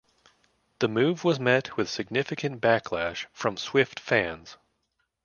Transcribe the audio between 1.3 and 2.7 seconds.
met with significant